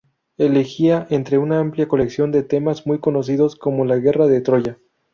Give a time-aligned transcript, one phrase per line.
[0.39, 4.79] Elegía entre una amplia colección de temas muy conocidos, como la Guerra de Troya.